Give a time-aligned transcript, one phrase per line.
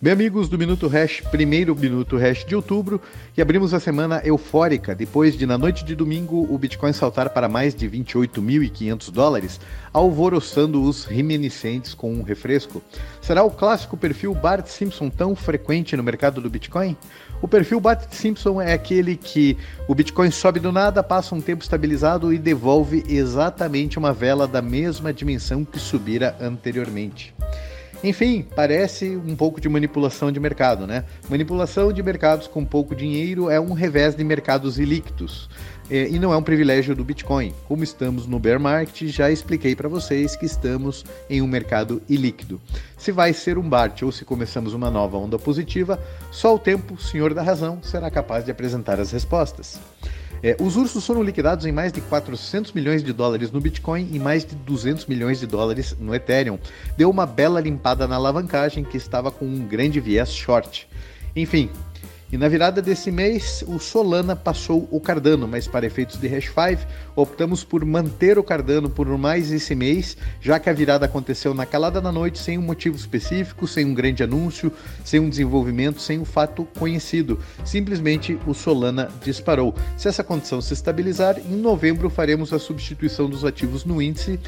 [0.00, 3.02] Bem, amigos do Minuto Hash, primeiro Minuto Hash de outubro,
[3.36, 7.48] e abrimos a semana eufórica, depois de, na noite de domingo, o Bitcoin saltar para
[7.48, 9.60] mais de 28.500 dólares,
[9.92, 12.80] alvoroçando os reminiscentes com um refresco.
[13.20, 16.96] Será o clássico perfil Bart Simpson tão frequente no mercado do Bitcoin?
[17.42, 19.58] O perfil Bart Simpson é aquele que
[19.88, 24.62] o Bitcoin sobe do nada, passa um tempo estabilizado e devolve exatamente uma vela da
[24.62, 27.34] mesma dimensão que subira anteriormente.
[28.02, 31.04] Enfim, parece um pouco de manipulação de mercado, né?
[31.28, 35.48] Manipulação de mercados com pouco dinheiro é um revés de mercados ilíquidos.
[35.90, 37.52] É, e não é um privilégio do Bitcoin.
[37.66, 42.60] Como estamos no bear market, já expliquei para vocês que estamos em um mercado ilíquido.
[42.96, 45.98] Se vai ser um BART ou se começamos uma nova onda positiva,
[46.30, 49.80] só o tempo, senhor da razão, será capaz de apresentar as respostas.
[50.42, 54.18] É, os ursos foram liquidados em mais de 400 milhões de dólares no Bitcoin e
[54.18, 56.58] mais de 200 milhões de dólares no Ethereum.
[56.96, 60.88] Deu uma bela limpada na alavancagem que estava com um grande viés short.
[61.34, 61.70] Enfim,
[62.30, 66.48] e na virada desse mês, o Solana passou o Cardano, mas para efeitos de Hash
[66.48, 71.54] 5, optamos por manter o Cardano por mais esse mês, já que a virada aconteceu
[71.54, 74.70] na calada da noite sem um motivo específico, sem um grande anúncio,
[75.02, 77.38] sem um desenvolvimento, sem um fato conhecido.
[77.64, 79.74] Simplesmente o Solana disparou.
[79.96, 84.38] Se essa condição se estabilizar, em novembro faremos a substituição dos ativos no índice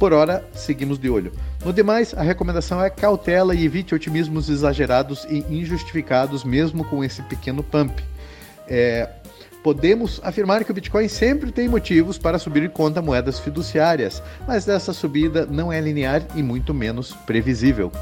[0.00, 1.30] por hora, seguimos de olho.
[1.62, 7.20] No demais, a recomendação é cautela e evite otimismos exagerados e injustificados, mesmo com esse
[7.24, 8.02] pequeno pump.
[8.66, 9.10] É,
[9.62, 14.94] podemos afirmar que o Bitcoin sempre tem motivos para subir contra moedas fiduciárias, mas essa
[14.94, 17.92] subida não é linear e muito menos previsível.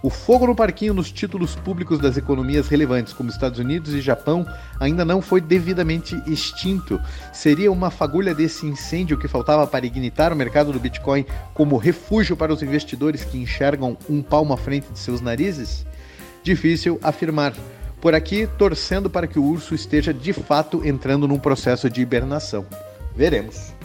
[0.00, 4.46] O fogo no parquinho nos títulos públicos das economias relevantes, como Estados Unidos e Japão,
[4.78, 7.00] ainda não foi devidamente extinto.
[7.32, 12.36] Seria uma fagulha desse incêndio que faltava para ignitar o mercado do Bitcoin como refúgio
[12.36, 15.84] para os investidores que enxergam um palmo à frente de seus narizes?
[16.44, 17.52] Difícil afirmar.
[18.00, 22.64] Por aqui, torcendo para que o urso esteja de fato entrando num processo de hibernação.
[23.16, 23.77] Veremos.